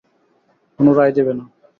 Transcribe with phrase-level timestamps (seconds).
[0.79, 1.43] কোন রায় দেবে না।